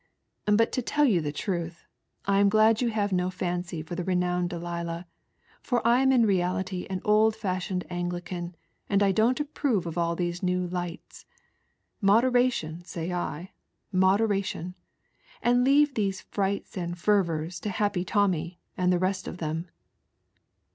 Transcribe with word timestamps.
But 0.47 0.71
to 0.71 0.81
tell 0.81 1.05
yon 1.05 1.21
the 1.23 1.31
truth, 1.31 1.85
I 2.25 2.39
am 2.39 2.49
glad 2.49 2.81
you 2.81 2.91
Lave 2.95 3.11
no 3.11 3.29
fancy 3.29 3.83
for 3.83 3.93
the 3.93 4.03
renowned 4.03 4.49
Delia, 4.49 5.05
for 5.61 5.85
I 5.87 6.01
am 6.01 6.11
in 6.11 6.25
reality 6.25 6.87
an 6.89 7.01
old 7.05 7.35
fashioned 7.35 7.85
Anglican, 7.87 8.55
and 8.89 8.99
don't 9.15 9.39
approve 9.39 9.85
of 9.85 9.99
all 9.99 10.15
these 10.15 10.41
new 10.41 10.65
lights. 10.65 11.27
Moderation 12.01 12.83
say 12.83 13.13
I, 13.13 13.51
modera 13.93 14.43
tion, 14.43 14.73
and 15.39 15.63
leave 15.63 15.93
these 15.93 16.21
frights 16.21 16.75
and 16.75 16.97
fervours 16.97 17.59
to 17.59 17.69
Happy 17.69 18.03
Tommy 18.03 18.59
and 18.75 18.91
the 18.91 18.97
rest 18.97 19.27
of 19.27 19.37
them." 19.37 19.69